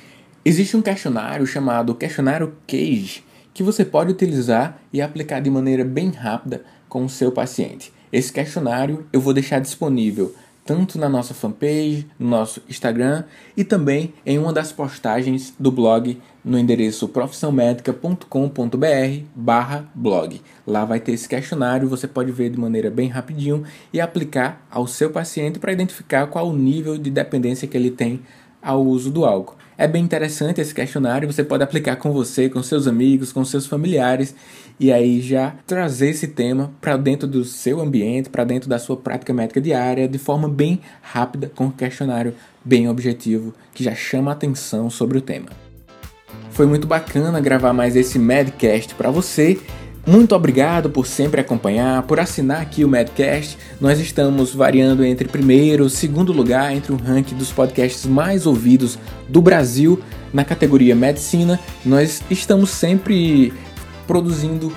Existe 0.44 0.76
um 0.76 0.82
questionário 0.82 1.46
chamado 1.46 1.94
questionário 1.94 2.56
CAGE 2.66 3.24
que 3.54 3.62
você 3.62 3.86
pode 3.86 4.12
utilizar 4.12 4.82
e 4.92 5.04
aplicar 5.04 5.40
de 5.40 5.52
maneira 5.52 5.86
bem 5.86 6.10
rápida 6.10 6.66
com 6.90 7.06
o 7.06 7.10
seu 7.10 7.32
paciente. 7.32 7.94
Esse 8.12 8.34
questionário 8.34 9.06
eu 9.14 9.22
vou 9.22 9.36
deixar 9.36 9.60
disponível 9.60 10.34
tanto 10.68 11.00
na 11.00 11.08
nossa 11.08 11.34
fanpage, 11.34 12.06
no 12.20 12.28
nosso 12.28 12.62
Instagram 12.70 13.24
e 13.56 13.64
também 13.64 14.14
em 14.26 14.38
uma 14.38 14.52
das 14.52 14.74
postagens 14.74 15.54
do 15.58 15.72
blog 15.72 16.20
no 16.44 16.60
endereço 16.60 17.08
profissãomedica.com.br 17.08 19.24
barra 19.34 19.90
blog. 19.96 20.42
Lá 20.66 20.84
vai 20.84 21.00
ter 21.00 21.14
esse 21.14 21.28
questionário, 21.28 21.88
você 21.88 22.06
pode 22.06 22.34
ver 22.34 22.50
de 22.50 22.60
maneira 22.60 22.92
bem 22.92 23.08
rapidinho 23.08 23.64
e 23.94 24.02
aplicar 24.02 24.62
ao 24.70 24.86
seu 24.86 25.10
paciente 25.10 25.58
para 25.58 25.72
identificar 25.72 26.28
qual 26.28 26.50
o 26.50 26.56
nível 26.56 26.98
de 26.98 27.10
dependência 27.10 27.68
que 27.68 27.78
ele 27.78 27.90
tem 27.90 28.20
ao 28.62 28.84
uso 28.84 29.10
do 29.10 29.26
álcool. 29.26 29.56
É 29.78 29.88
bem 29.88 30.04
interessante 30.04 30.60
esse 30.60 30.74
questionário, 30.74 31.32
você 31.32 31.44
pode 31.44 31.64
aplicar 31.64 31.98
com 31.98 32.12
você, 32.12 32.50
com 32.50 32.64
seus 32.64 32.88
amigos, 32.88 33.32
com 33.32 33.46
seus 33.46 33.68
familiares 33.68 34.34
e 34.80 34.92
aí 34.92 35.22
já 35.22 35.54
trazer 35.68 36.10
esse 36.10 36.28
tema 36.28 36.72
para 36.82 36.98
dentro 36.98 37.28
do 37.28 37.44
seu 37.44 37.80
ambiente, 37.80 38.30
para 38.30 38.44
dentro 38.44 38.68
da 38.68 38.80
sua 38.80 38.98
prática 38.98 39.34
médica 39.34 39.62
diária, 39.62 40.08
de 40.08 40.18
forma 40.18 40.50
bem 40.50 40.82
rápida, 41.02 41.52
com 41.56 41.66
um 41.66 41.72
questionário 41.72 42.34
bem 42.66 42.90
objetivo 42.90 43.54
que 43.74 43.84
já 43.84 43.94
chama 43.94 44.32
a 44.32 44.34
atenção 44.34 44.90
sobre 44.90 45.18
o 45.20 45.22
tema. 45.22 45.48
Foi 46.52 46.66
muito 46.66 46.88
bacana 46.88 47.40
gravar 47.40 47.72
mais 47.72 47.96
esse 47.96 48.18
Medcast 48.18 48.96
para 48.96 49.12
você 49.12 49.60
muito 50.08 50.34
obrigado 50.34 50.90
por 50.90 51.06
sempre 51.06 51.42
acompanhar, 51.42 52.02
por 52.04 52.18
assinar 52.18 52.62
aqui 52.62 52.86
o 52.86 52.88
Madcast. 52.88 53.58
Nós 53.82 54.00
estamos 54.00 54.56
variando 54.56 55.04
entre 55.04 55.28
primeiro 55.28 55.86
e 55.86 55.90
segundo 55.90 56.32
lugar 56.32 56.74
entre 56.74 56.94
o 56.94 56.96
ranking 56.96 57.36
dos 57.36 57.52
podcasts 57.52 58.06
mais 58.06 58.46
ouvidos 58.46 58.98
do 59.28 59.42
Brasil 59.42 60.02
na 60.34 60.46
categoria 60.46 60.96
Medicina. 60.96 61.60
Nós 61.86 62.24
estamos 62.30 62.70
sempre 62.70 63.52
produzindo 64.08 64.72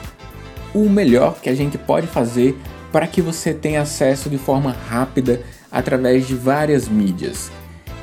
o 0.75 0.89
melhor 0.89 1.41
que 1.41 1.49
a 1.49 1.55
gente 1.55 1.79
pode 1.79 2.09
fazer 2.09 2.59
para 2.91 3.07
que 3.07 3.23
você 3.23 3.55
tenha 3.55 3.83
acesso 3.83 4.29
de 4.29 4.37
forma 4.37 4.73
rápida 4.89 5.43
através 5.71 6.27
de 6.27 6.35
várias 6.35 6.89
mídias. 6.89 7.53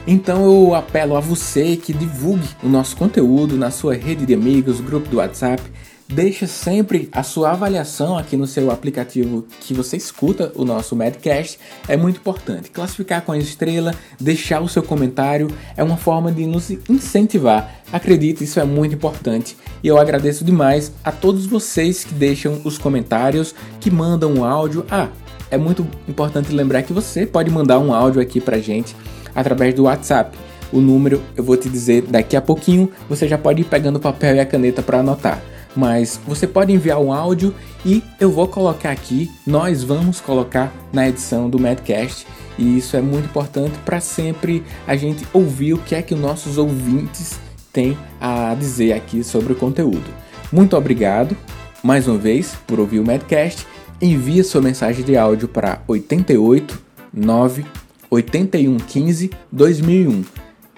Então 0.08 0.46
eu 0.46 0.74
apelo 0.74 1.18
a 1.18 1.20
você 1.20 1.76
que 1.76 1.92
divulgue 1.92 2.48
o 2.64 2.70
nosso 2.70 2.96
conteúdo 2.96 3.58
na 3.58 3.70
sua 3.70 3.96
rede 3.96 4.26
de 4.26 4.34
amigos, 4.34 4.80
grupo 4.80 5.10
do 5.10 5.18
WhatsApp 5.18 5.62
Deixe 6.10 6.48
sempre 6.48 7.10
a 7.12 7.22
sua 7.22 7.52
avaliação 7.52 8.18
aqui 8.18 8.38
no 8.38 8.48
seu 8.48 8.72
aplicativo 8.72 9.46
que 9.60 9.74
você 9.74 9.98
escuta 9.98 10.54
o 10.56 10.64
nosso 10.64 10.96
Madcast. 10.96 11.60
É 11.86 11.98
muito 11.98 12.18
importante. 12.18 12.72
Classificar 12.72 13.24
com 13.24 13.34
a 13.34 13.38
estrela, 13.38 13.94
deixar 14.18 14.62
o 14.62 14.70
seu 14.70 14.82
comentário 14.82 15.50
é 15.76 15.84
uma 15.84 15.98
forma 15.98 16.32
de 16.32 16.46
nos 16.46 16.70
incentivar. 16.90 17.82
Acredite, 17.92 18.46
isso 18.46 18.58
é 18.58 18.64
muito 18.64 18.96
importante. 18.96 19.58
E 19.84 19.88
eu 19.90 19.98
agradeço 19.98 20.46
demais 20.46 20.94
a 21.04 21.12
todos 21.12 21.46
vocês 21.46 22.06
que 22.06 22.14
deixam 22.14 22.62
os 22.64 22.78
comentários, 22.78 23.54
que 23.82 23.92
mandam 23.92 24.34
um 24.34 24.46
áudio. 24.46 24.86
Ah, 24.90 25.10
é 25.52 25.58
muito 25.58 25.86
importante 26.08 26.54
lembrar 26.54 26.84
que 26.84 26.94
você 26.94 27.26
pode 27.26 27.52
mandar 27.52 27.80
um 27.80 27.94
áudio 27.94 28.22
aqui 28.22 28.40
pra 28.40 28.60
gente 28.60 28.96
através 29.36 29.74
do 29.74 29.84
WhatsApp. 29.84 30.38
O 30.72 30.80
número 30.80 31.22
eu 31.36 31.44
vou 31.44 31.58
te 31.58 31.68
dizer 31.68 32.04
daqui 32.04 32.38
a 32.38 32.42
pouquinho, 32.42 32.90
você 33.10 33.28
já 33.28 33.38
pode 33.38 33.62
ir 33.62 33.66
pegando 33.66 33.98
o 33.98 34.02
papel 34.02 34.38
e 34.38 34.40
a 34.40 34.46
caneta 34.46 34.82
para 34.82 35.00
anotar 35.00 35.57
mas 35.78 36.20
você 36.26 36.48
pode 36.48 36.74
enviar 36.74 37.00
um 37.00 37.14
áudio 37.14 37.54
e 37.86 38.04
eu 38.20 38.32
vou 38.32 38.48
colocar 38.48 38.90
aqui, 38.90 39.30
nós 39.46 39.84
vamos 39.84 40.20
colocar 40.20 40.74
na 40.92 41.08
edição 41.08 41.48
do 41.48 41.60
Madcast. 41.60 42.26
E 42.58 42.80
isso 42.80 42.98
é 42.98 43.02
muito 43.02 43.26
importante 43.26 43.78
para 43.86 44.00
sempre 44.00 44.64
a 44.88 44.96
gente 44.96 45.24
ouvir 45.32 45.74
o 45.74 45.78
que 45.78 45.94
é 45.94 46.02
que 46.02 46.16
os 46.16 46.20
nossos 46.20 46.58
ouvintes 46.58 47.40
têm 47.72 47.96
a 48.20 48.56
dizer 48.56 48.94
aqui 48.94 49.24
sobre 49.24 49.54
o 49.54 49.56
conteúdo. 49.56 50.10
Muito 50.52 50.76
obrigado 50.76 51.38
mais 51.84 52.08
uma 52.08 52.18
vez 52.18 52.56
por 52.66 52.80
ouvir 52.80 53.00
o 53.00 53.06
Madcast. 53.06 53.68
Envie 54.02 54.44
sua 54.44 54.62
mensagem 54.62 55.06
de 55.06 55.16
áudio 55.16 55.48
para 55.48 55.84
88 55.88 56.82
9 57.14 57.64
81 58.10 58.78
15 58.78 59.30
2001. 59.52 60.26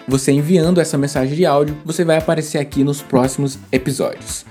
Você 0.06 0.32
enviando 0.32 0.78
essa 0.78 0.98
mensagem 0.98 1.34
de 1.34 1.46
áudio, 1.46 1.74
você 1.86 2.04
vai 2.04 2.18
aparecer 2.18 2.58
aqui 2.58 2.84
nos 2.84 3.00
próximos 3.00 3.58
episódios. 3.72 4.44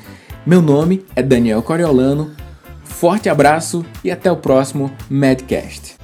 Meu 0.49 0.63
nome 0.63 1.05
é 1.15 1.21
Daniel 1.21 1.61
Coriolano. 1.61 2.31
Forte 2.83 3.29
abraço 3.29 3.85
e 4.03 4.09
até 4.09 4.31
o 4.31 4.35
próximo 4.35 4.91
Madcast. 5.07 5.95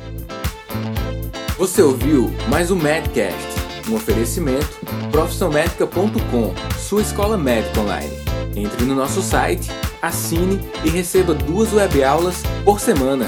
Você 1.58 1.82
ouviu 1.82 2.32
mais 2.48 2.70
um 2.70 2.76
Madcast, 2.76 3.48
um 3.90 3.96
oferecimento 3.96 4.70
profissionalmedica.com, 5.12 6.54
sua 6.78 7.02
escola 7.02 7.40
médica 7.40 7.82
online. 7.82 8.14
Entre 8.56 8.86
no 8.86 8.94
nosso 8.94 9.24
site, 9.24 9.72
assine 10.00 10.60
e 10.84 10.90
receba 10.90 11.34
duas 11.34 11.74
webaulas 11.74 12.44
por 12.64 12.80
semana. 12.80 13.26